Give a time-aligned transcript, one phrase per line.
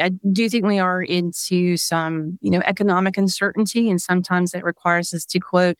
[0.00, 5.12] I do think we are into some, you know, economic uncertainty, and sometimes that requires
[5.12, 5.76] us to quote,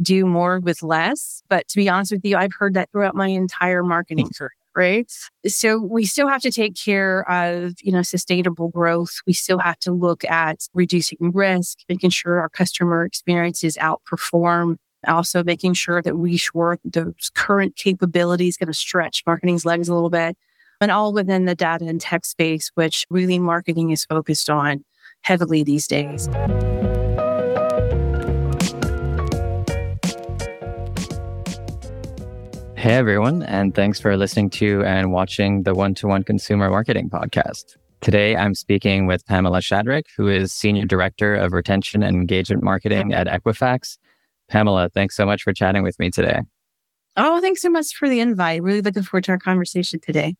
[0.00, 1.42] do more with less.
[1.48, 4.50] But to be honest with you, I've heard that throughout my entire marketing career.
[4.74, 5.10] Right.
[5.46, 9.20] So we still have to take care of, you know, sustainable growth.
[9.26, 14.76] We still have to look at reducing risk, making sure our customer experiences outperform
[15.06, 19.94] also making sure that we sure those current capabilities going to stretch marketing's legs a
[19.94, 20.36] little bit
[20.80, 24.84] and all within the data and tech space, which really marketing is focused on
[25.22, 26.28] heavily these days.
[32.76, 37.10] Hey, everyone, and thanks for listening to and watching the One to One Consumer Marketing
[37.10, 37.76] Podcast.
[38.00, 43.12] Today, I'm speaking with Pamela Shadrick, who is Senior Director of Retention and Engagement Marketing
[43.12, 43.98] at Equifax.
[44.48, 46.42] Pamela, thanks so much for chatting with me today.
[47.16, 48.62] Oh, thanks so much for the invite.
[48.62, 50.36] Really looking forward to our conversation today.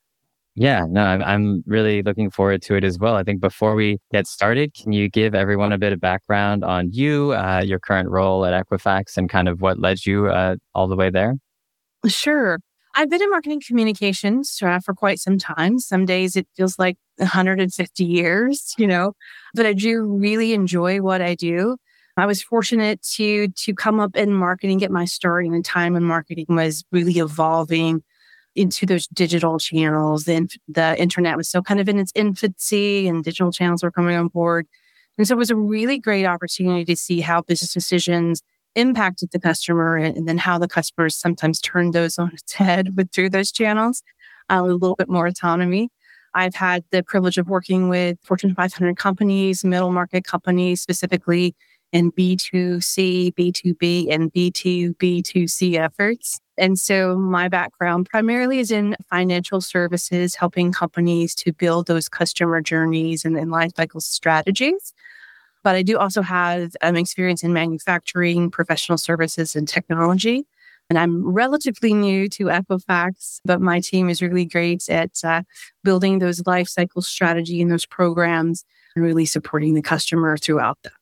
[0.59, 3.15] Yeah, no, I'm really looking forward to it as well.
[3.15, 6.90] I think before we get started, can you give everyone a bit of background on
[6.93, 10.88] you, uh, your current role at Equifax, and kind of what led you uh, all
[10.88, 11.35] the way there?
[12.07, 12.59] Sure.
[12.95, 15.79] I've been in marketing communications uh, for quite some time.
[15.79, 19.13] Some days it feels like 150 years, you know,
[19.52, 21.76] but I do really enjoy what I do.
[22.16, 25.93] I was fortunate to to come up in marketing, get my start in a time
[25.93, 28.02] when marketing was really evolving
[28.57, 30.24] into those digital channels.
[30.24, 34.16] Then the internet was still kind of in its infancy and digital channels were coming
[34.16, 34.66] on board.
[35.18, 38.43] And so it was a really great opportunity to see how business decisions
[38.74, 42.96] impacted the customer and, and then how the customers sometimes turned those on its head
[42.96, 44.02] with through those channels,
[44.51, 45.88] uh, a little bit more autonomy.
[46.35, 51.54] I've had the privilege of working with Fortune 500 companies, middle market companies, specifically
[51.97, 56.38] in B2C, B2B, and B2B2C efforts.
[56.59, 62.61] And so my background primarily is in financial services, helping companies to build those customer
[62.61, 64.93] journeys and, and life cycle strategies.
[65.65, 70.47] But I do also have um, experience in manufacturing, professional services, and technology.
[70.91, 75.43] And I'm relatively new to Equifax, but my team is really great at uh,
[75.82, 80.93] building those life cycle strategy and those programs and really supporting the customer throughout that.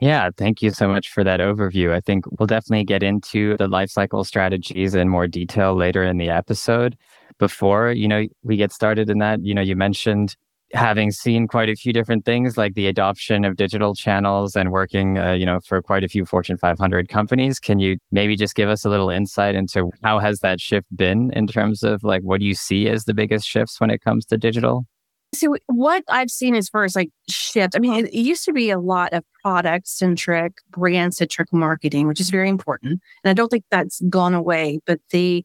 [0.00, 1.92] Yeah, thank you so much for that overview.
[1.92, 6.30] I think we'll definitely get into the lifecycle strategies in more detail later in the
[6.30, 6.96] episode.
[7.38, 10.36] Before, you know, we get started in that, you know, you mentioned
[10.72, 15.18] having seen quite a few different things like the adoption of digital channels and working,
[15.18, 17.60] uh, you know, for quite a few Fortune 500 companies.
[17.60, 21.30] Can you maybe just give us a little insight into how has that shift been
[21.34, 24.24] in terms of like what do you see as the biggest shifts when it comes
[24.26, 24.86] to digital?
[25.34, 28.70] So what I've seen as far as like shift, I mean, it, used to be
[28.70, 33.00] a lot of product centric, brand centric marketing, which is very important.
[33.22, 35.44] And I don't think that's gone away, but the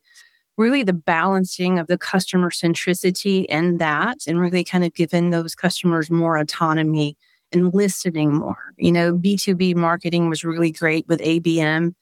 [0.57, 5.55] really the balancing of the customer centricity in that and really kind of giving those
[5.55, 7.17] customers more autonomy
[7.51, 8.73] and listening more.
[8.77, 11.93] You know, B2B marketing was really great with ABM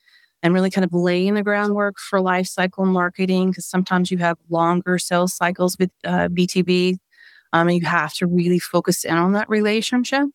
[0.44, 4.38] and really kind of laying the groundwork for life cycle marketing because sometimes you have
[4.50, 6.98] longer sales cycles with uh, B2B
[7.54, 10.26] um, and you have to really focus in on that relationship.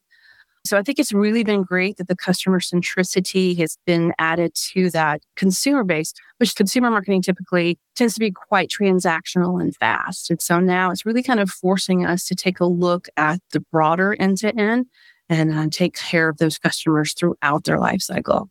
[0.64, 4.90] So I think it's really been great that the customer centricity has been added to
[4.90, 10.30] that consumer base, which consumer marketing typically tends to be quite transactional and fast.
[10.30, 13.60] And so now it's really kind of forcing us to take a look at the
[13.72, 14.86] broader end to end
[15.28, 18.48] and uh, take care of those customers throughout their life cycle.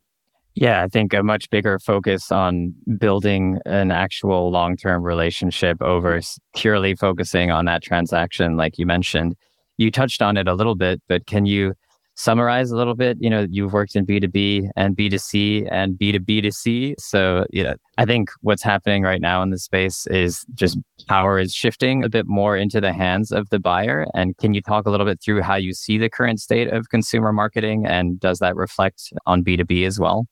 [0.54, 6.20] Yeah, I think a much bigger focus on building an actual long term relationship over
[6.54, 9.34] purely focusing on that transaction, like you mentioned.
[9.78, 11.72] You touched on it a little bit, but can you
[12.16, 13.16] summarize a little bit?
[13.18, 16.96] You know, you've worked in B2B and B2C and B2B2C.
[16.98, 21.38] So, you know, I think what's happening right now in the space is just power
[21.38, 24.06] is shifting a bit more into the hands of the buyer.
[24.14, 26.90] And can you talk a little bit through how you see the current state of
[26.90, 30.26] consumer marketing and does that reflect on B2B as well?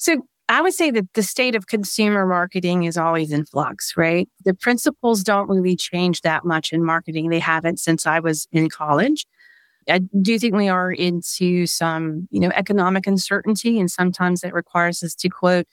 [0.00, 4.26] So I would say that the state of consumer marketing is always in flux, right?
[4.46, 7.28] The principles don't really change that much in marketing.
[7.28, 9.26] They haven't since I was in college.
[9.90, 15.02] I do think we are into some, you know, economic uncertainty, and sometimes that requires
[15.02, 15.66] us to quote,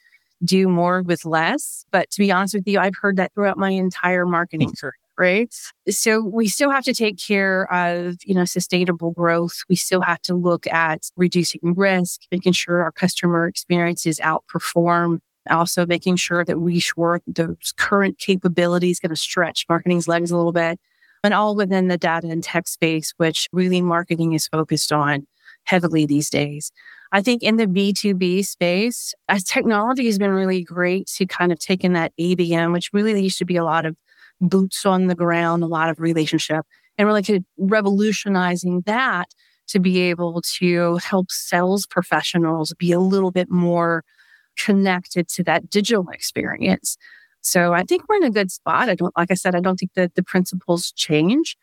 [0.43, 1.85] do more with less.
[1.91, 5.53] But to be honest with you, I've heard that throughout my entire marketing career right?
[5.89, 9.63] So we still have to take care of, you know, sustainable growth.
[9.69, 15.19] We still have to look at reducing risk, making sure our customer experiences outperform,
[15.49, 20.37] also making sure that we sure those current capabilities going to stretch marketing's legs a
[20.37, 20.79] little bit.
[21.23, 25.25] And all within the data and tech space, which really marketing is focused on
[25.63, 26.71] heavily these days.
[27.11, 31.59] I think in the B2B space, as technology has been really great to kind of
[31.59, 33.95] take in that ABM, which really used to be a lot of
[34.41, 36.65] boots on the ground, a lot of relationship.
[36.97, 39.29] and really kind of revolutionizing that
[39.67, 44.03] to be able to help sales professionals be a little bit more
[44.57, 46.97] connected to that digital experience.
[47.41, 48.89] So I think we're in a good spot.
[48.89, 51.55] I don't, like I said, I don't think that the principles change.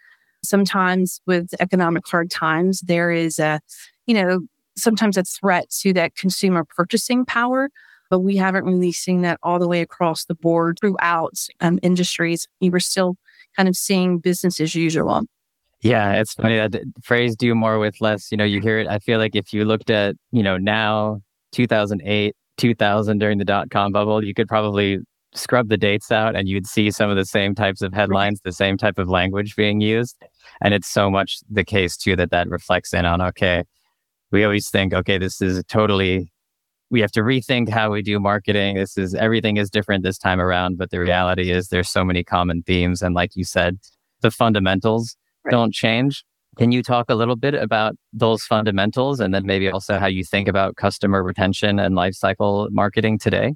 [0.45, 3.61] Sometimes with economic hard times, there is a,
[4.07, 4.41] you know,
[4.77, 7.71] sometimes a threat to that consumer purchasing power,
[8.11, 12.47] but we haven't really seen that all the way across the board throughout um, industries.
[12.61, 13.17] You were still
[13.57, 15.23] kind of seeing business as usual.
[15.83, 18.87] Yeah, it's funny that phrase do more with less, you know, you hear it.
[18.89, 21.21] I feel like if you looked at, you know, now
[21.53, 25.01] 2008, 2000 during the dot com bubble, you could probably
[25.35, 28.53] scrub the dates out and you'd see some of the same types of headlines, the
[28.53, 30.17] same type of language being used.
[30.63, 33.65] And it's so much the case too that that reflects in on, okay,
[34.31, 36.33] we always think, okay, this is totally,
[36.95, 38.77] we have to rethink how we do marketing.
[38.77, 40.79] This is, everything is different this time around.
[40.79, 43.03] But the reality is there's so many common themes.
[43.03, 43.79] And like you said,
[44.23, 45.51] the fundamentals right.
[45.51, 46.25] don't change.
[46.57, 50.23] Can you talk a little bit about those fundamentals and then maybe also how you
[50.23, 53.55] think about customer retention and lifecycle marketing today?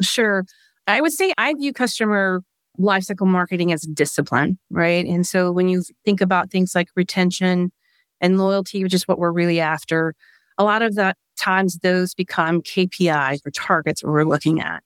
[0.00, 0.44] Sure.
[0.86, 2.42] I would say I view customer
[2.78, 5.04] lifecycle marketing as discipline, right?
[5.04, 7.72] And so when you think about things like retention
[8.20, 10.14] and loyalty, which is what we're really after,
[10.56, 14.82] a lot of the times those become KPIs or targets we're looking at.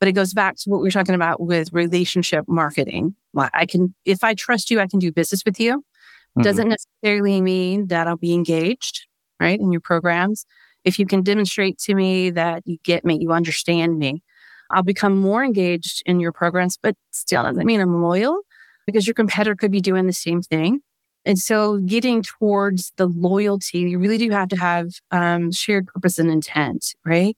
[0.00, 3.14] But it goes back to what we are talking about with relationship marketing.
[3.36, 5.78] I can, if I trust you, I can do business with you.
[5.78, 6.42] Mm-hmm.
[6.42, 9.06] Doesn't necessarily mean that I'll be engaged,
[9.40, 10.46] right, in your programs.
[10.84, 14.22] If you can demonstrate to me that you get me, you understand me,
[14.70, 18.40] I'll become more engaged in your programs, but still doesn't mean I'm loyal
[18.86, 20.80] because your competitor could be doing the same thing.
[21.26, 26.18] And so getting towards the loyalty, you really do have to have um, shared purpose
[26.18, 27.36] and intent, right?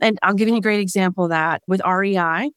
[0.00, 2.50] And I'll give you a great example of that with REI.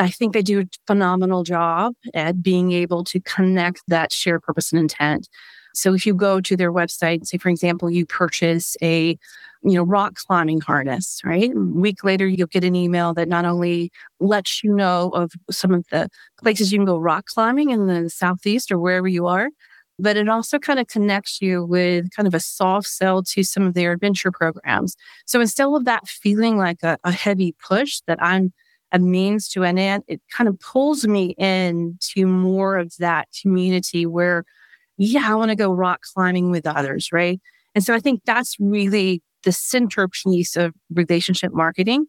[0.00, 4.72] I think they do a phenomenal job at being able to connect that shared purpose
[4.72, 5.28] and intent.
[5.74, 9.18] So if you go to their website, say, for example, you purchase a,
[9.62, 11.50] you know, rock climbing harness, right?
[11.54, 15.72] A week later, you'll get an email that not only lets you know of some
[15.74, 16.08] of the
[16.40, 19.50] places you can go rock climbing in the Southeast or wherever you are,
[19.98, 23.64] but it also kind of connects you with kind of a soft sell to some
[23.64, 24.96] of their adventure programs.
[25.26, 28.52] So instead of that feeling like a, a heavy push that I'm
[28.92, 34.06] a means to an end, it kind of pulls me into more of that community
[34.06, 34.44] where,
[34.96, 37.40] yeah, I want to go rock climbing with others, right?
[37.74, 42.06] And so I think that's really the centerpiece of relationship marketing.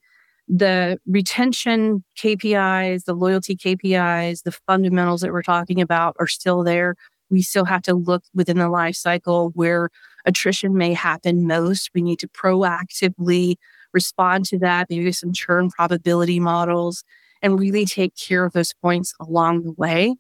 [0.48, 6.96] The retention KPIs, the loyalty KPIs, the fundamentals that we're talking about are still there.
[7.30, 9.90] We still have to look within the life cycle where
[10.26, 11.92] attrition may happen most.
[11.94, 13.56] We need to proactively
[13.94, 17.04] respond to that, maybe some churn probability models,
[17.42, 20.16] and really take care of those points along the way.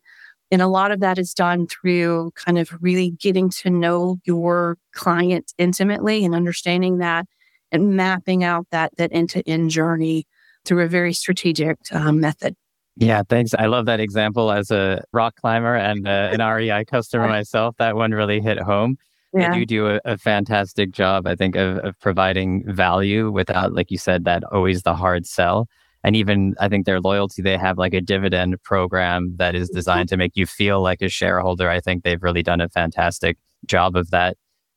[0.51, 4.77] And a lot of that is done through kind of really getting to know your
[4.93, 7.27] client intimately and understanding that
[7.71, 10.25] and mapping out that that end to end journey
[10.65, 12.55] through a very strategic um, method.
[12.99, 13.53] Yeah, thanks.
[13.57, 17.77] I love that example as a rock climber and uh, an REI customer myself.
[17.77, 18.97] That one really hit home.
[19.33, 19.55] Yeah.
[19.55, 23.97] You do a, a, fantastic job, I think, of, of providing value without, like you
[23.97, 25.67] said, that always the hard sell.
[26.03, 29.77] And even I think their loyalty, they have like a dividend program that is mm-hmm.
[29.77, 31.69] designed to make you feel like a shareholder.
[31.69, 34.35] I think they've really done a fantastic job of that.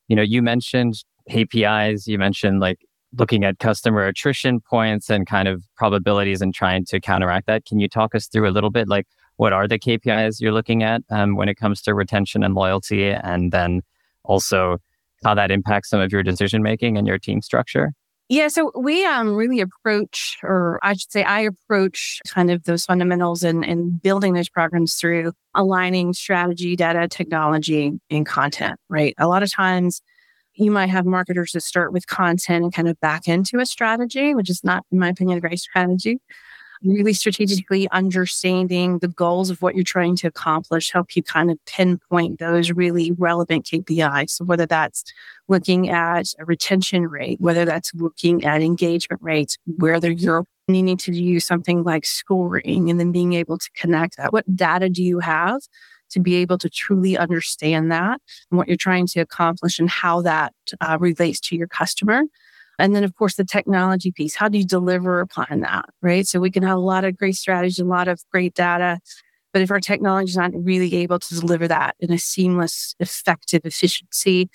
[0.08, 2.78] You know, you mentioned KPIs, you mentioned like
[3.18, 7.64] looking at customer attrition points and kind of probabilities and trying to counteract that.
[7.64, 10.82] Can you talk us through a little bit like what are the KPIs you're looking
[10.82, 13.10] at um, when it comes to retention and loyalty?
[13.10, 13.82] And then
[14.24, 14.78] also
[15.24, 17.92] how that impacts some of your decision making and your team structure?
[18.28, 22.86] Yeah, so we um, really approach, or I should say, I approach kind of those
[22.86, 29.14] fundamentals and, and building those programs through aligning strategy, data, technology, and content, right?
[29.18, 30.00] A lot of times
[30.54, 34.34] you might have marketers that start with content and kind of back into a strategy,
[34.34, 36.18] which is not, in my opinion, a great strategy
[36.84, 41.58] really strategically understanding the goals of what you're trying to accomplish help you kind of
[41.66, 44.30] pinpoint those really relevant KPIs.
[44.30, 45.04] So whether that's
[45.48, 51.12] looking at a retention rate, whether that's looking at engagement rates, whether you're needing to
[51.12, 54.32] use something like scoring and then being able to connect that.
[54.32, 55.60] What data do you have
[56.12, 60.22] to be able to truly understand that and what you're trying to accomplish and how
[60.22, 62.22] that uh, relates to your customer?
[62.78, 64.34] And then, of course, the technology piece.
[64.34, 65.84] How do you deliver upon that?
[66.00, 66.26] Right.
[66.26, 68.98] So we can have a lot of great strategy, a lot of great data.
[69.52, 73.62] But if our technology is not really able to deliver that in a seamless, effective,
[73.64, 74.50] efficiency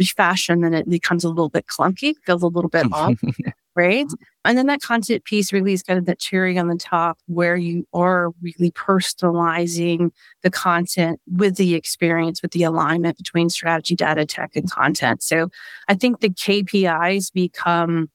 [0.00, 3.14] fashion, then it becomes a little bit clunky, feels a little bit off.
[3.76, 4.06] right?
[4.44, 7.56] And then that content piece really is kind of that cherry on the top where
[7.56, 10.10] you are really personalizing
[10.42, 15.22] the content with the experience, with the alignment between strategy, data, tech, and content.
[15.22, 15.50] So
[15.88, 18.08] I think the KPIs become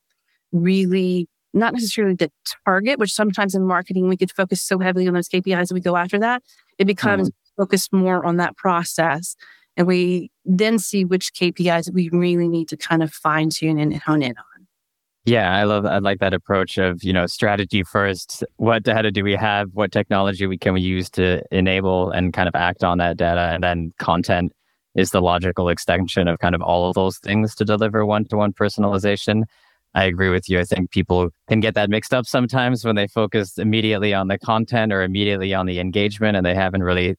[0.51, 2.31] really not necessarily the
[2.65, 5.81] target, which sometimes in marketing we could focus so heavily on those KPIs and we
[5.81, 6.41] go after that.
[6.77, 7.61] It becomes mm-hmm.
[7.61, 9.35] focused more on that process.
[9.77, 13.95] And we then see which KPIs we really need to kind of fine tune and
[13.95, 14.50] hone in on.
[15.25, 18.43] Yeah, I love I like that approach of, you know, strategy first.
[18.57, 19.69] What data do we have?
[19.73, 23.51] What technology we can we use to enable and kind of act on that data?
[23.53, 24.51] And then content
[24.95, 29.43] is the logical extension of kind of all of those things to deliver one-to-one personalization.
[29.93, 30.59] I agree with you.
[30.59, 34.39] I think people can get that mixed up sometimes when they focus immediately on the
[34.39, 37.15] content or immediately on the engagement and they haven't really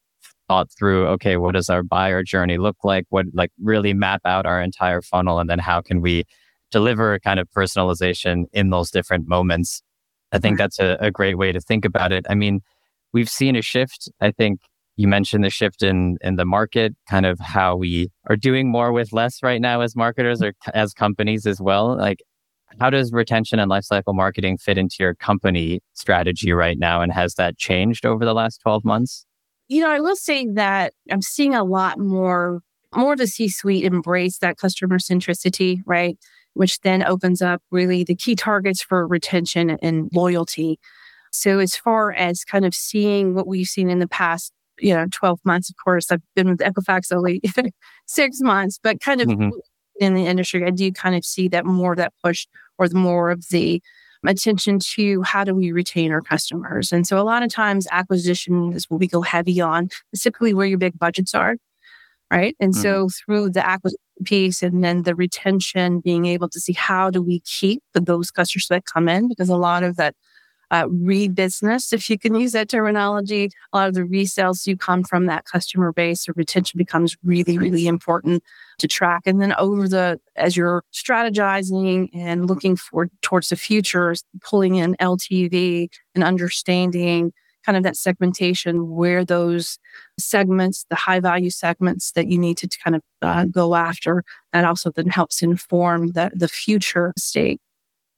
[0.49, 3.07] thought through, okay, what does our buyer journey look like?
[3.11, 6.25] What like really map out our entire funnel and then how can we
[6.73, 9.83] deliver a kind of personalization in those different moments.
[10.33, 12.27] I think that's a, a great way to think about it.
[12.29, 12.63] I mean,
[13.13, 14.11] we've seen a shift.
[14.21, 14.61] I think
[14.97, 18.93] you mentioned the shift in in the market, kind of how we are doing more
[18.93, 21.97] with less right now as marketers or as companies as well.
[21.97, 22.19] Like,
[22.81, 27.35] how does retention and lifecycle marketing fit into your company strategy right now, and has
[27.35, 29.27] that changed over the last twelve months?
[29.69, 32.61] You know, I will say that I'm seeing a lot more
[32.95, 36.19] more the C suite embrace that customer centricity, right?
[36.55, 40.79] Which then opens up really the key targets for retention and loyalty.
[41.33, 45.07] So as far as kind of seeing what we've seen in the past, you know,
[45.11, 47.41] 12 months, of course, I've been with Equifax only
[48.07, 49.51] six months, but kind of mm-hmm.
[50.01, 52.47] in the industry, I do kind of see that more of that push
[52.79, 53.83] or the more of the
[54.27, 56.93] attention to how do we retain our customers.
[56.93, 60.67] And so a lot of times acquisition is what we go heavy on, typically where
[60.67, 61.57] your big budgets are.
[62.33, 62.57] Right.
[62.61, 62.81] And mm-hmm.
[62.81, 67.21] so through the acquisition piece and then the retention, being able to see how do
[67.21, 70.15] we keep those customers that come in, because a lot of that
[70.71, 75.05] uh, re-business, if you can use that terminology, a lot of the resales do come
[75.05, 78.43] from that customer base, so retention becomes really, really important
[78.79, 79.23] to track.
[79.27, 84.97] And then over the, as you're strategizing and looking for towards the future, pulling in
[84.99, 87.35] LTV and understanding
[87.65, 89.79] kind of that segmentation where those
[90.19, 94.65] segments, the high value segments that you need to kind of uh, go after, that
[94.65, 97.61] also then helps inform the, the future state.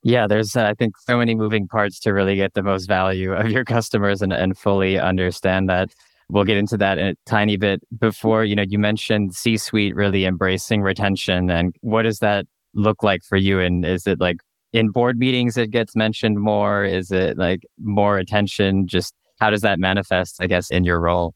[0.03, 3.33] Yeah, there's, uh, I think, so many moving parts to really get the most value
[3.33, 5.95] of your customers and, and fully understand that.
[6.29, 9.95] We'll get into that in a tiny bit before, you know, you mentioned C suite
[9.95, 11.51] really embracing retention.
[11.51, 13.61] And what does that look like for you?
[13.61, 14.39] And is it like
[14.73, 16.85] in board meetings it gets mentioned more?
[16.85, 21.35] Is it like more attention just how does that manifest, I guess, in your role?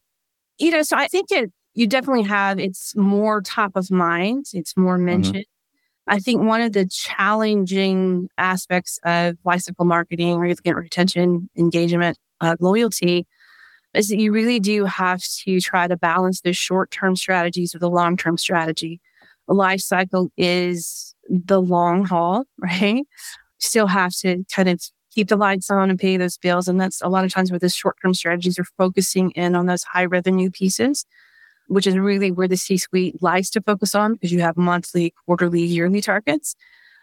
[0.57, 4.75] You know, so I think it, you definitely have, it's more top of mind, it's
[4.75, 5.05] more mm-hmm.
[5.05, 5.35] mentioned.
[5.35, 6.13] Mm-hmm.
[6.13, 12.17] I think one of the challenging aspects of lifecycle marketing, or looking at retention, engagement,
[12.41, 13.27] uh, loyalty,
[13.93, 17.81] is that you really do have to try to balance the short term strategies with
[17.81, 18.99] the long term strategy.
[19.47, 22.95] A life cycle is the long haul, right?
[22.95, 23.05] You
[23.59, 26.67] Still have to kind of keep the lights on and pay those bills.
[26.67, 29.65] And that's a lot of times where the short term strategies are focusing in on
[29.65, 31.05] those high revenue pieces,
[31.67, 35.13] which is really where the C suite likes to focus on because you have monthly,
[35.25, 36.55] quarterly, yearly targets.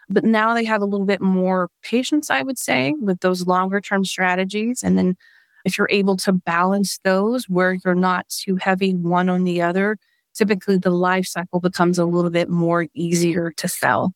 [0.09, 3.81] But now they have a little bit more patience, I would say, with those longer
[3.81, 4.83] term strategies.
[4.83, 5.17] And then
[5.65, 9.97] if you're able to balance those where you're not too heavy one on the other,
[10.33, 14.13] typically the life cycle becomes a little bit more easier to sell.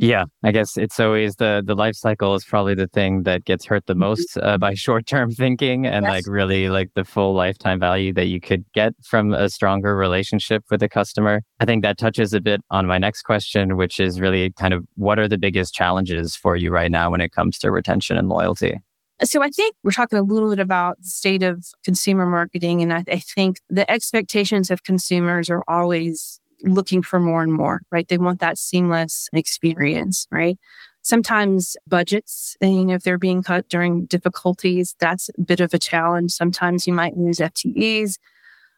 [0.00, 3.66] Yeah, I guess it's always the the life cycle is probably the thing that gets
[3.66, 4.00] hurt the mm-hmm.
[4.00, 6.10] most uh, by short term thinking and yes.
[6.10, 10.64] like really like the full lifetime value that you could get from a stronger relationship
[10.70, 11.42] with a customer.
[11.58, 14.86] I think that touches a bit on my next question, which is really kind of
[14.94, 18.28] what are the biggest challenges for you right now when it comes to retention and
[18.28, 18.78] loyalty?
[19.24, 22.92] So I think we're talking a little bit about the state of consumer marketing, and
[22.92, 28.08] I, I think the expectations of consumers are always looking for more and more, right?
[28.08, 30.58] They want that seamless experience, right?
[31.02, 35.78] Sometimes budgets, you know, if they're being cut during difficulties, that's a bit of a
[35.78, 36.32] challenge.
[36.32, 38.18] Sometimes you might lose FTEs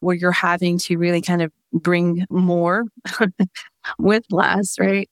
[0.00, 2.84] where you're having to really kind of bring more
[3.98, 5.08] with less, right?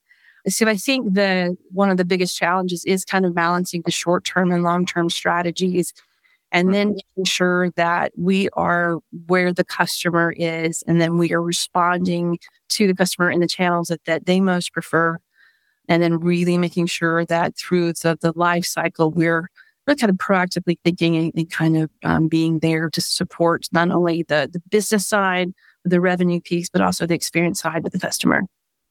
[0.46, 4.24] So I think the one of the biggest challenges is kind of balancing the short
[4.24, 5.92] term and long term strategies
[6.50, 11.42] and then making sure that we are where the customer is and then we are
[11.42, 12.38] responding
[12.70, 15.18] to the customer in the channels that, that they most prefer.
[15.90, 19.48] And then really making sure that through the, the life cycle we're
[19.86, 23.90] really kind of proactively thinking and, and kind of um, being there to support not
[23.90, 25.52] only the, the business side
[25.84, 28.42] the revenue piece but also the experience side with the customer.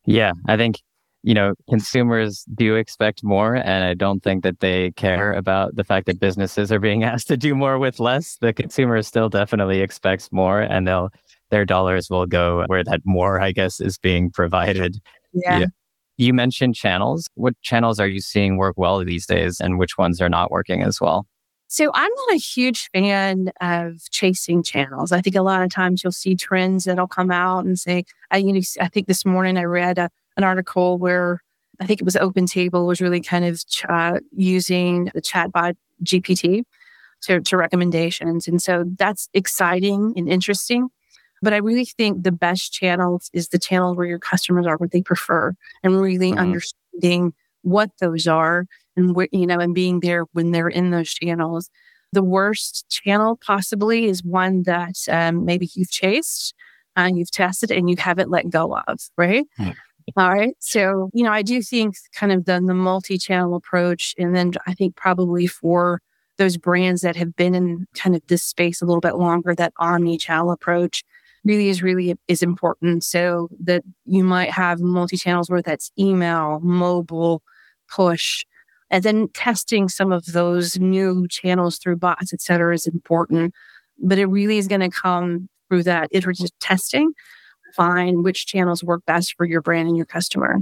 [0.05, 0.81] Yeah i think
[1.27, 3.55] you know, consumers do expect more.
[3.55, 7.27] And I don't think that they care about the fact that businesses are being asked
[7.27, 8.37] to do more with less.
[8.39, 11.09] The consumer still definitely expects more and they'll,
[11.49, 15.01] their dollars will go where that more, I guess, is being provided.
[15.33, 15.65] Yeah.
[16.15, 17.27] You mentioned channels.
[17.35, 20.81] What channels are you seeing work well these days and which ones are not working
[20.81, 21.27] as well?
[21.67, 25.11] So I'm not a huge fan of chasing channels.
[25.11, 28.37] I think a lot of times you'll see trends that'll come out and say, I,
[28.37, 31.41] you know, I think this morning I read a, an article where
[31.79, 36.63] I think it was Open Table was really kind of uh, using the chatbot GPT
[37.23, 38.47] to, to recommendations.
[38.47, 40.89] And so that's exciting and interesting.
[41.41, 44.91] But I really think the best channels is the channel where your customers are, what
[44.91, 45.53] they prefer,
[45.83, 46.39] and really mm-hmm.
[46.39, 48.65] understanding what those are
[48.95, 51.69] and what, you know, and being there when they're in those channels.
[52.11, 56.55] The worst channel possibly is one that um, maybe you've chased
[56.95, 59.45] and uh, you've tested and you haven't let go of, right?
[59.59, 59.71] Mm-hmm.
[60.15, 60.55] All right.
[60.59, 64.15] So, you know, I do think kind of the, the multi channel approach.
[64.17, 66.01] And then I think probably for
[66.37, 69.73] those brands that have been in kind of this space a little bit longer, that
[69.79, 71.03] omni channel approach
[71.43, 73.03] really is really is important.
[73.03, 77.41] So that you might have multi channels where that's email, mobile,
[77.89, 78.45] push,
[78.89, 83.53] and then testing some of those new channels through bots, et cetera, is important.
[83.99, 87.11] But it really is going to come through that iterative testing,
[87.75, 90.59] find which channels work best for your brand and your customer.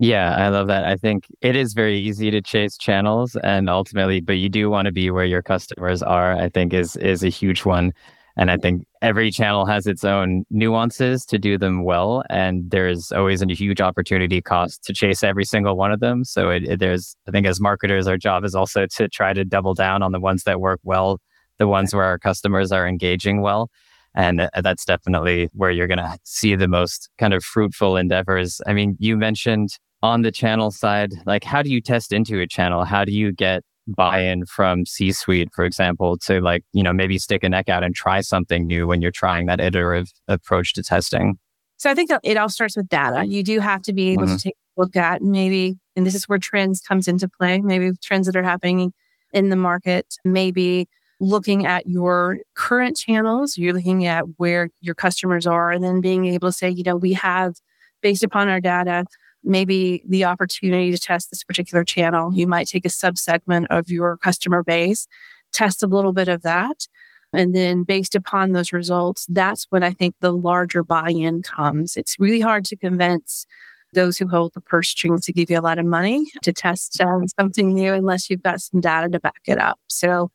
[0.00, 0.84] Yeah, I love that.
[0.84, 4.86] I think it is very easy to chase channels and ultimately, but you do want
[4.86, 7.92] to be where your customers are, I think is is a huge one.
[8.36, 12.22] And I think every channel has its own nuances to do them well.
[12.30, 16.24] And there's always a huge opportunity cost to chase every single one of them.
[16.24, 19.44] So it, it, there's, I think as marketers, our job is also to try to
[19.44, 21.18] double down on the ones that work well,
[21.58, 23.70] the ones where our customers are engaging well.
[24.18, 28.60] And uh, that's definitely where you're going to see the most kind of fruitful endeavors.
[28.66, 29.70] I mean, you mentioned
[30.02, 32.84] on the channel side, like how do you test into a channel?
[32.84, 37.44] How do you get buy-in from C-suite, for example, to like, you know, maybe stick
[37.44, 41.38] a neck out and try something new when you're trying that iterative approach to testing?
[41.76, 43.24] So I think it all starts with data.
[43.24, 44.36] You do have to be able mm-hmm.
[44.36, 47.92] to take a look at maybe, and this is where trends comes into play, maybe
[48.02, 48.92] trends that are happening
[49.32, 50.88] in the market, maybe
[51.20, 56.26] looking at your current channels, you're looking at where your customers are, and then being
[56.26, 57.56] able to say, you know, we have,
[58.02, 59.04] based upon our data,
[59.42, 62.32] maybe the opportunity to test this particular channel.
[62.34, 65.06] You might take a subsegment of your customer base,
[65.52, 66.86] test a little bit of that.
[67.32, 71.96] And then based upon those results, that's when I think the larger buy in comes.
[71.96, 73.46] It's really hard to convince
[73.94, 77.00] those who hold the purse strings to give you a lot of money to test
[77.00, 79.78] um, something new unless you've got some data to back it up.
[79.88, 80.30] So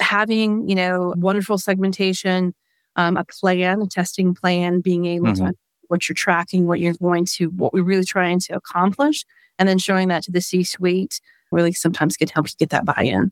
[0.00, 2.54] having, you know, wonderful segmentation,
[2.96, 5.46] um, a plan, a testing plan, being able mm-hmm.
[5.46, 5.52] to
[5.88, 9.24] what you're tracking, what you're going to, what we're really trying to accomplish,
[9.58, 11.20] and then showing that to the C suite
[11.52, 13.30] really sometimes can help you get that buy in.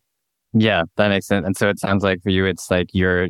[0.53, 1.47] Yeah, that makes sense.
[1.47, 3.29] And so it sounds like for you, it's like you're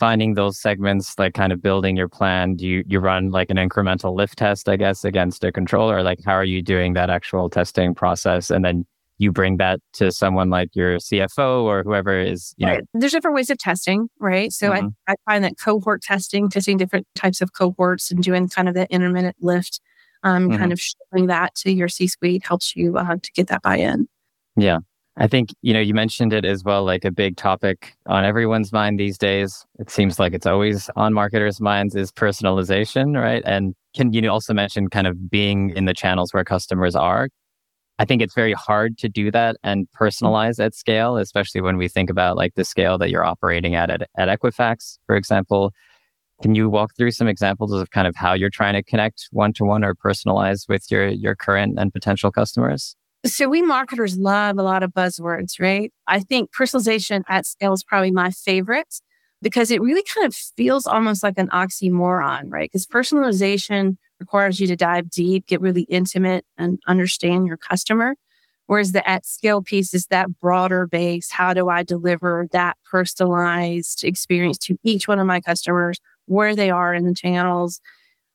[0.00, 2.56] finding those segments, like kind of building your plan.
[2.56, 6.02] Do you, you run like an incremental lift test, I guess, against a controller?
[6.02, 8.50] Like, how are you doing that actual testing process?
[8.50, 8.86] And then
[9.18, 12.72] you bring that to someone like your CFO or whoever is, you know.
[12.74, 12.84] Right.
[12.94, 14.52] There's different ways of testing, right?
[14.52, 14.88] So mm-hmm.
[15.06, 18.74] I, I find that cohort testing, testing different types of cohorts and doing kind of
[18.74, 19.80] the intermittent lift,
[20.22, 20.58] um, mm-hmm.
[20.58, 23.76] kind of showing that to your C suite helps you uh, to get that buy
[23.76, 24.08] in.
[24.56, 24.78] Yeah.
[25.16, 28.72] I think, you know, you mentioned it as well, like a big topic on everyone's
[28.72, 29.64] mind these days.
[29.78, 33.42] It seems like it's always on marketers' minds is personalization, right?
[33.46, 37.28] And can you also mention kind of being in the channels where customers are?
[37.98, 39.88] I think it's very hard to do that and mm.
[39.98, 43.90] personalize at scale, especially when we think about like the scale that you're operating at
[43.90, 45.72] at, at Equifax, for example.
[46.42, 49.52] Can you walk through some examples of kind of how you're trying to connect one
[49.54, 52.96] to one or personalize with your your current and potential customers?
[53.24, 55.92] So we marketers love a lot of buzzwords, right?
[56.06, 59.00] I think personalization at scale is probably my favorite
[59.40, 62.68] because it really kind of feels almost like an oxymoron, right?
[62.70, 68.14] Because personalization requires you to dive deep, get really intimate, and understand your customer.
[68.66, 71.30] Whereas the at scale piece is that broader base.
[71.30, 76.70] How do I deliver that personalized experience to each one of my customers, where they
[76.70, 77.80] are in the channels,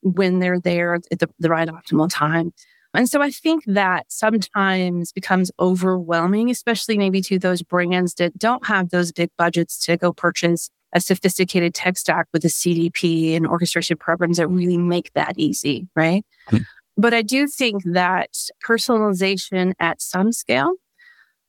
[0.02, 2.54] when they're there at the, the right optimal time?
[2.94, 8.66] And so I think that sometimes becomes overwhelming, especially maybe to those brands that don't
[8.68, 13.46] have those big budgets to go purchase a sophisticated tech stack with a CDP and
[13.46, 16.26] orchestration programs that really make that easy, right?
[16.50, 16.64] Mm-hmm.
[16.98, 18.30] But I do think that
[18.66, 20.74] personalization at some scale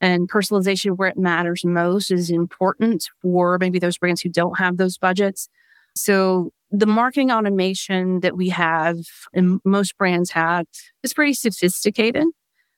[0.01, 4.77] and personalization where it matters most is important for maybe those brands who don't have
[4.77, 5.49] those budgets.
[5.97, 8.97] So the marketing automation that we have
[9.35, 10.67] and most brands have
[11.03, 12.27] is pretty sophisticated.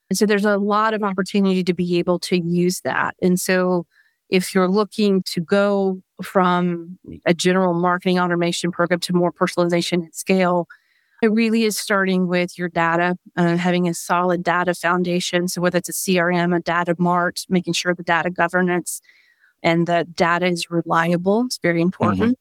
[0.09, 3.15] And so there's a lot of opportunity to be able to use that.
[3.21, 3.85] And so
[4.29, 10.15] if you're looking to go from a general marketing automation program to more personalization at
[10.15, 10.67] scale,
[11.21, 15.47] it really is starting with your data, uh, having a solid data foundation.
[15.47, 19.01] So whether it's a CRM, a data mart, making sure the data governance
[19.61, 21.45] and the data is reliable.
[21.45, 22.21] It's very important.
[22.21, 22.31] Mm-hmm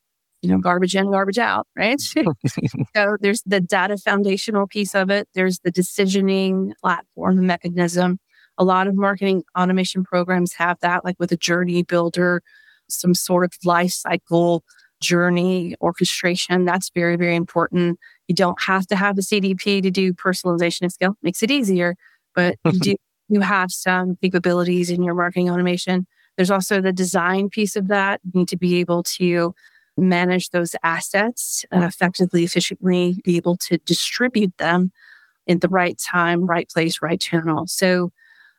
[0.43, 2.01] you know, garbage in, garbage out, right?
[2.01, 5.29] so there's the data foundational piece of it.
[5.35, 8.19] There's the decisioning platform mechanism.
[8.59, 12.43] A lot of marketing automation programs have that, like with a journey builder,
[12.89, 14.65] some sort of life cycle
[15.01, 16.65] journey orchestration.
[16.65, 17.99] That's very, very important.
[18.29, 21.17] You don't have to have a CDP to do personalization at scale.
[21.23, 21.97] Makes it easier,
[22.35, 22.97] but you do
[23.29, 26.07] you have some capabilities in your marketing automation.
[26.37, 28.21] There's also the design piece of that.
[28.25, 29.55] You need to be able to
[29.97, 34.93] manage those assets uh, effectively, efficiently, be able to distribute them
[35.47, 37.67] in the right time, right place, right channel.
[37.67, 38.13] So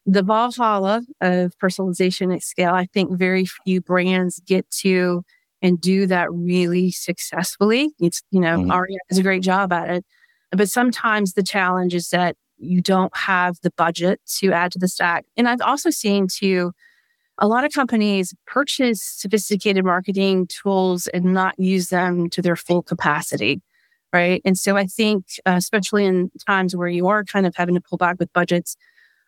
[0.05, 5.23] the Valhalla of personalization at scale, I think very few brands get to
[5.61, 7.91] and do that really successfully.
[7.99, 8.71] It's, you know, mm-hmm.
[8.71, 10.05] Aria does a great job at it.
[10.51, 14.87] But sometimes the challenge is that you don't have the budget to add to the
[14.87, 15.25] stack.
[15.37, 16.73] And I've also seen too,
[17.37, 22.83] a lot of companies purchase sophisticated marketing tools and not use them to their full
[22.83, 23.61] capacity.
[24.11, 24.41] Right.
[24.45, 27.81] And so I think, uh, especially in times where you are kind of having to
[27.81, 28.77] pull back with budgets,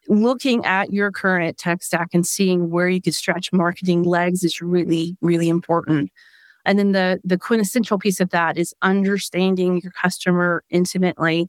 [0.08, 4.62] looking at your current tech stack and seeing where you could stretch marketing legs is
[4.62, 6.12] really, really important.
[6.66, 11.48] And then the, the quintessential piece of that is understanding your customer intimately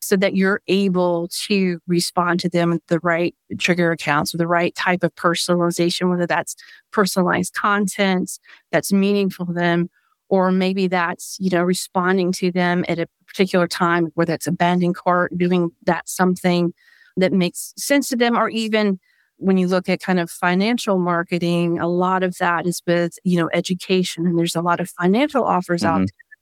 [0.00, 4.74] so that you're able to respond to them the right trigger accounts with the right
[4.74, 6.56] type of personalization, whether that's
[6.90, 8.38] personalized content
[8.72, 9.88] that's meaningful to them,
[10.28, 14.92] or maybe that's, you know, responding to them at a particular time, whether it's abandoning
[14.92, 16.72] cart, doing that something
[17.16, 18.98] that makes sense to them, or even
[19.38, 23.36] when you look at kind of financial marketing, a lot of that is with, you
[23.36, 24.26] know, education.
[24.26, 25.94] And there's a lot of financial offers mm-hmm.
[25.94, 26.32] out there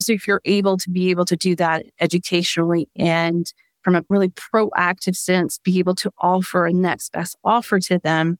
[0.00, 3.52] so if you're able to be able to do that educationally and
[3.82, 8.38] from a really proactive sense, be able to offer a next best offer to them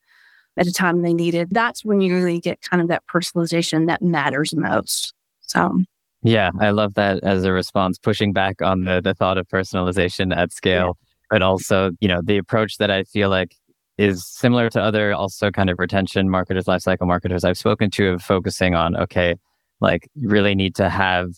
[0.56, 3.86] at a time they need it, that's when you really get kind of that personalization
[3.86, 5.14] that matters most.
[5.40, 5.82] So
[6.22, 10.36] yeah, I love that as a response, pushing back on the the thought of personalization
[10.36, 11.07] at scale, yeah.
[11.30, 13.54] But also, you know, the approach that I feel like
[13.98, 18.22] is similar to other also kind of retention marketers, lifecycle marketers I've spoken to of
[18.22, 19.34] focusing on, okay,
[19.80, 21.30] like you really need to have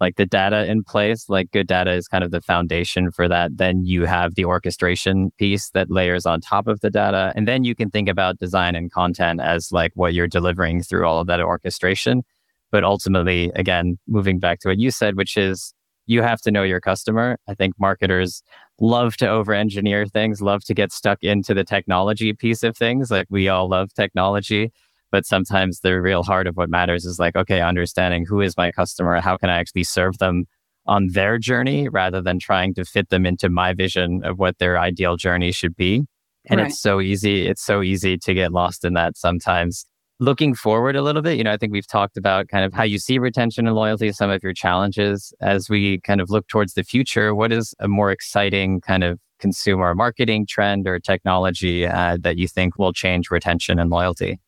[0.00, 3.56] like the data in place, like good data is kind of the foundation for that.
[3.56, 7.32] Then you have the orchestration piece that layers on top of the data.
[7.34, 11.04] And then you can think about design and content as like what you're delivering through
[11.04, 12.22] all of that orchestration.
[12.70, 15.74] But ultimately, again, moving back to what you said, which is
[16.08, 17.38] you have to know your customer.
[17.46, 18.42] I think marketers
[18.80, 23.10] love to over engineer things, love to get stuck into the technology piece of things.
[23.10, 24.72] Like we all love technology.
[25.12, 28.72] But sometimes the real heart of what matters is like, okay, understanding who is my
[28.72, 29.20] customer?
[29.20, 30.46] How can I actually serve them
[30.86, 34.78] on their journey rather than trying to fit them into my vision of what their
[34.78, 36.06] ideal journey should be?
[36.46, 36.70] And right.
[36.70, 37.46] it's so easy.
[37.46, 39.84] It's so easy to get lost in that sometimes.
[40.20, 42.82] Looking forward a little bit, you know, I think we've talked about kind of how
[42.82, 46.74] you see retention and loyalty, some of your challenges as we kind of look towards
[46.74, 47.36] the future.
[47.36, 52.48] What is a more exciting kind of consumer marketing trend or technology uh, that you
[52.48, 54.40] think will change retention and loyalty?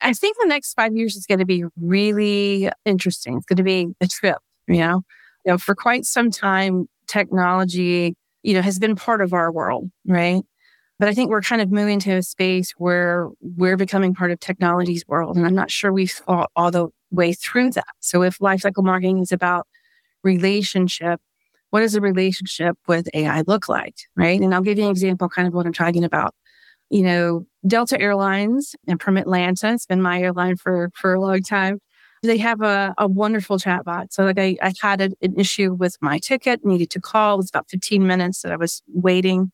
[0.00, 3.36] I think the next five years is going to be really interesting.
[3.36, 5.02] It's going to be a trip, you know?
[5.46, 9.88] You know, for quite some time, technology, you know, has been part of our world,
[10.04, 10.42] right?
[11.02, 14.38] But I think we're kind of moving to a space where we're becoming part of
[14.38, 15.36] technology's world.
[15.36, 17.88] And I'm not sure we've thought all the way through that.
[17.98, 19.66] So if lifecycle marketing is about
[20.22, 21.20] relationship,
[21.70, 23.96] what does a relationship with AI look like?
[24.14, 24.40] Right.
[24.40, 26.36] And I'll give you an example, kind of what I'm talking about
[26.88, 31.42] you know, Delta Airlines and from Atlanta, it's been my airline for, for a long
[31.42, 31.80] time.
[32.22, 34.12] They have a, a wonderful chatbot.
[34.12, 37.34] So like I, I had an issue with my ticket, needed to call.
[37.34, 39.50] It was about 15 minutes that I was waiting.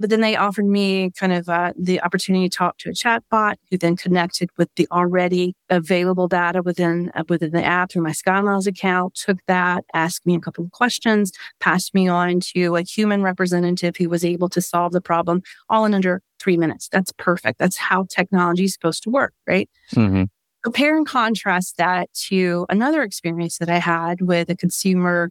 [0.00, 3.56] But then they offered me kind of uh, the opportunity to talk to a chatbot
[3.70, 8.12] who then connected with the already available data within uh, within the app through my
[8.12, 9.14] SkyMiles account.
[9.14, 13.96] Took that, asked me a couple of questions, passed me on to a human representative
[13.96, 16.88] who was able to solve the problem all in under three minutes.
[16.90, 17.58] That's perfect.
[17.58, 19.68] That's how technology is supposed to work, right?
[19.94, 20.24] Mm-hmm.
[20.62, 25.30] Compare and contrast that to another experience that I had with a consumer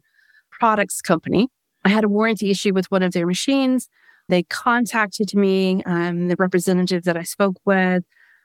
[0.50, 1.48] products company.
[1.84, 3.88] I had a warranty issue with one of their machines.
[4.28, 8.04] They contacted me, um, the representative that I spoke with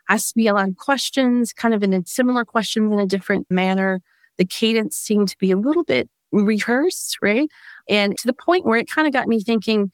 [0.10, 3.50] asked me a lot of questions, kind of in a similar questions in a different
[3.50, 4.02] manner.
[4.38, 7.50] The cadence seemed to be a little bit rehearsed, right?
[7.88, 9.92] And to the point where it kind of got me thinking,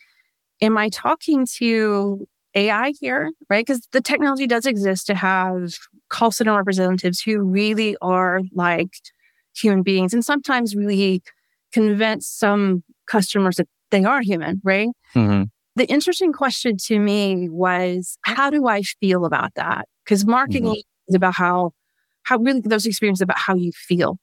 [0.61, 3.65] am I talking to AI here, right?
[3.65, 5.73] Because the technology does exist to have
[6.09, 8.89] call center representatives who really are like
[9.55, 11.21] human beings and sometimes really
[11.71, 14.89] convince some customers that they are human, right?
[15.13, 15.43] Mm-hmm.
[15.79, 19.87] The interesting question to me was, how do I feel about that?
[20.03, 21.07] Because marketing mm-hmm.
[21.07, 21.71] is about how,
[22.23, 24.17] how really those experiences about how you feel.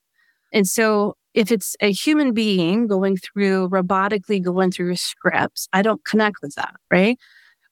[0.52, 6.04] And so if it's a human being going through robotically going through scripts, I don't
[6.04, 7.16] connect with that, right?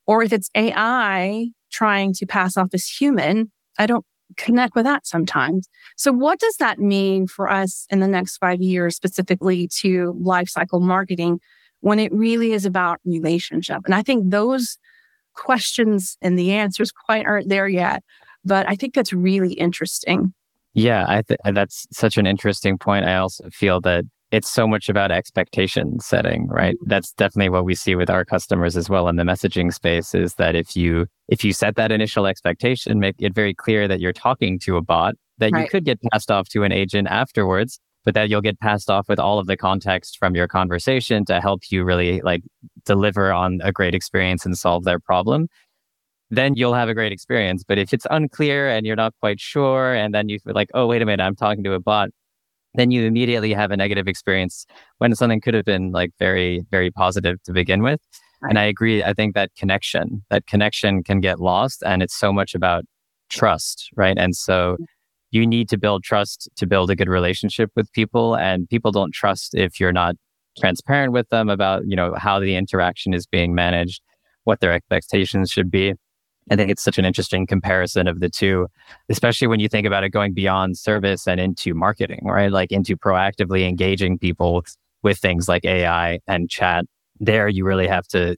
[0.07, 4.07] Or if it's AI trying to pass off as human, I don't
[4.39, 5.69] connect with that sometimes.
[5.99, 10.81] So what does that mean for us in the next five years, specifically to lifecycle
[10.81, 11.41] marketing
[11.85, 13.83] when it really is about relationship?
[13.85, 14.79] And I think those
[15.35, 18.03] questions and the answers quite aren't there yet,
[18.43, 20.33] but I think that's really interesting.
[20.73, 23.05] Yeah, I th- that's such an interesting point.
[23.05, 26.75] I also feel that it's so much about expectation setting, right?
[26.75, 26.89] Mm-hmm.
[26.89, 30.37] That's definitely what we see with our customers as well in the messaging space is
[30.37, 34.15] that if you if you set that initial expectation, make it very clear that you're
[34.15, 35.65] talking to a bot, that right.
[35.65, 39.09] you could get passed off to an agent afterwards, but that you'll get passed off
[39.09, 42.43] with all of the context from your conversation to help you really like
[42.85, 45.49] deliver on a great experience and solve their problem
[46.31, 47.65] then you'll have a great experience.
[47.65, 50.87] But if it's unclear and you're not quite sure, and then you feel like, oh,
[50.87, 52.11] wait a minute, I'm talking to a bot,
[52.75, 54.67] then you immediately have a negative experience
[54.99, 58.01] when something could have been like very, very positive to begin with.
[58.43, 58.51] Right.
[58.51, 59.03] And I agree.
[59.03, 61.83] I think that connection, that connection can get lost.
[61.87, 62.85] And it's so much about
[63.31, 64.19] trust, right?
[64.19, 64.77] And so
[65.35, 68.37] you need to build trust to build a good relationship with people.
[68.37, 70.15] And people don't trust if you're not
[70.59, 74.01] transparent with them about, you know, how the interaction is being managed,
[74.45, 75.95] what their expectations should be.
[76.51, 78.69] I think it's such an interesting comparison of the two,
[79.09, 82.53] especially when you think about it going beyond service and into marketing, right?
[82.53, 84.63] Like into proactively engaging people
[85.03, 86.85] with things like AI and chat.
[87.19, 88.37] There, you really have to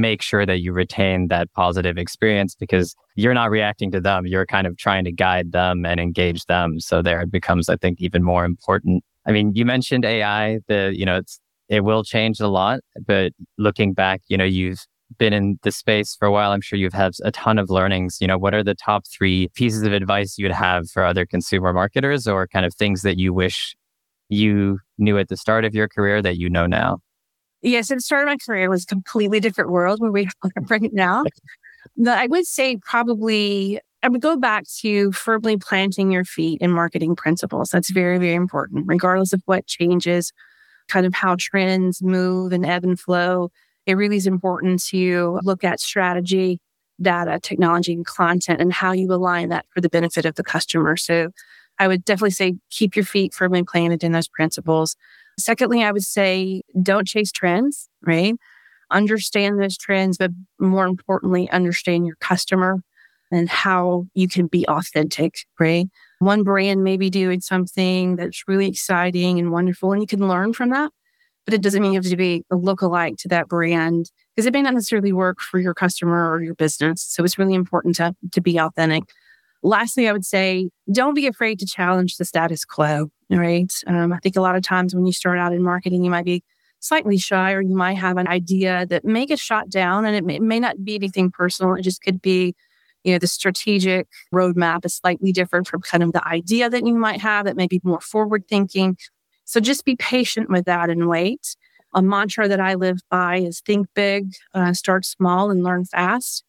[0.00, 4.26] make sure that you retain that positive experience because you're not reacting to them.
[4.26, 6.80] You're kind of trying to guide them and engage them.
[6.80, 9.04] So there it becomes, I think, even more important.
[9.26, 13.32] I mean, you mentioned AI, the, you know, it's, it will change a lot, but
[13.58, 14.84] looking back, you know, you've
[15.18, 18.18] been in the space for a while, I'm sure you've had a ton of learnings.
[18.20, 21.72] You know, what are the top three pieces of advice you'd have for other consumer
[21.72, 23.74] marketers or kind of things that you wish
[24.28, 26.98] you knew at the start of your career that you know now?
[27.62, 30.50] Yes, at the start of my career was a completely different world where we are
[30.68, 31.24] right now.
[32.06, 37.14] I would say probably I would go back to firmly planting your feet in marketing
[37.14, 37.70] principles.
[37.70, 40.32] That's very, very important, regardless of what changes,
[40.88, 43.50] kind of how trends move and ebb and flow
[43.86, 46.60] it really is important to look at strategy,
[47.00, 50.96] data, technology, and content and how you align that for the benefit of the customer.
[50.96, 51.30] So
[51.78, 54.96] I would definitely say keep your feet firmly planted in those principles.
[55.38, 58.34] Secondly, I would say don't chase trends, right?
[58.90, 62.82] Understand those trends, but more importantly, understand your customer
[63.30, 65.86] and how you can be authentic, right?
[66.18, 70.52] One brand may be doing something that's really exciting and wonderful, and you can learn
[70.52, 70.92] from that
[71.44, 74.52] but it doesn't mean you have to be a lookalike to that brand because it
[74.52, 77.02] may not necessarily work for your customer or your business.
[77.02, 79.04] So it's really important to, to be authentic.
[79.62, 83.10] Lastly, I would say don't be afraid to challenge the status quo.
[83.30, 83.72] Right.
[83.86, 86.24] Um, I think a lot of times when you start out in marketing, you might
[86.24, 86.42] be
[86.80, 90.24] slightly shy or you might have an idea that may get shot down and it
[90.24, 91.74] may, it may not be anything personal.
[91.74, 92.54] It just could be
[93.04, 96.94] you know the strategic roadmap is slightly different from kind of the idea that you
[96.94, 98.96] might have that may be more forward thinking
[99.44, 101.56] so just be patient with that and wait.
[101.94, 106.44] A mantra that I live by is think big, uh, start small, and learn fast.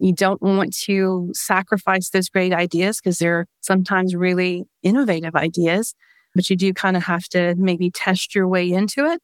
[0.00, 5.94] You don't want to sacrifice those great ideas because they're sometimes really innovative ideas,
[6.34, 9.20] but you do kind of have to maybe test your way into it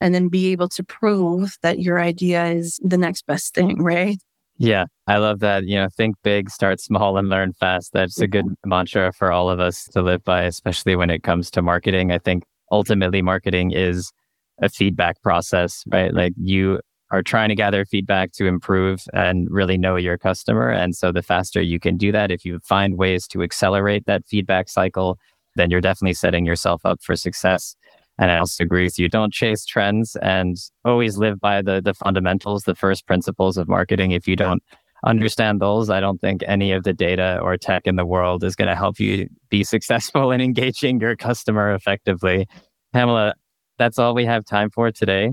[0.00, 4.18] and then be able to prove that your idea is the next best thing, right?
[4.58, 5.64] Yeah, I love that.
[5.64, 7.92] You know, think big, start small, and learn fast.
[7.92, 11.50] That's a good mantra for all of us to live by, especially when it comes
[11.52, 12.12] to marketing.
[12.12, 14.12] I think ultimately marketing is
[14.60, 16.12] a feedback process, right?
[16.12, 16.80] Like you
[17.12, 20.70] are trying to gather feedback to improve and really know your customer.
[20.70, 24.26] And so the faster you can do that, if you find ways to accelerate that
[24.26, 25.18] feedback cycle,
[25.54, 27.76] then you're definitely setting yourself up for success.
[28.18, 29.08] And I also agree with you.
[29.10, 34.12] Don't chase trends and always live by the the fundamentals, the first principles of marketing.
[34.12, 34.62] If you don't
[35.04, 38.56] understand those, I don't think any of the data or tech in the world is
[38.56, 42.46] going to help you be successful in engaging your customer effectively.
[42.92, 43.34] Pamela,
[43.78, 45.30] that's all we have time for today.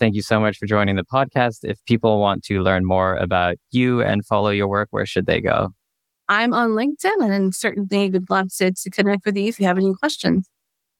[0.00, 1.58] Thank you so much for joining the podcast.
[1.62, 5.42] If people want to learn more about you and follow your work, where should they
[5.42, 5.74] go?
[6.26, 9.76] I'm on LinkedIn and certainly would love to, to connect with you if you have
[9.76, 10.48] any questions.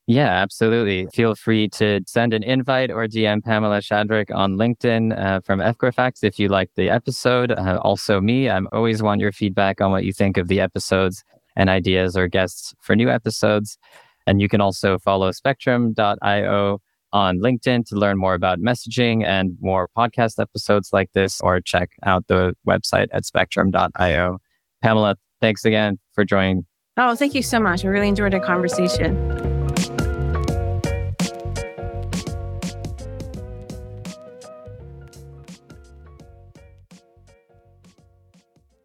[0.07, 1.07] Yeah, absolutely.
[1.15, 6.25] Feel free to send an invite or DM Pamela Shadrick on LinkedIn uh, from Equifax
[6.25, 7.53] if you like the episode.
[7.53, 11.23] Uh, also, me, I'm always want your feedback on what you think of the episodes
[11.57, 13.79] and ideas or guests for new episodes.
[14.27, 16.81] And you can also follow spectrm.io
[17.13, 21.91] on LinkedIn to learn more about messaging and more podcast episodes like this, or check
[22.05, 24.39] out the website at spectrm.io.
[24.83, 26.67] Pamela, thanks again for joining.
[26.97, 27.85] Oh, thank you so much.
[27.85, 29.50] I really enjoyed our conversation.